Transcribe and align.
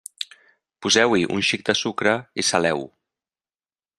Poseu-hi 0.85 1.27
un 1.35 1.43
xic 1.49 1.67
de 1.69 1.77
sucre 1.83 2.15
i 2.45 2.47
saleu-ho. 2.49 2.91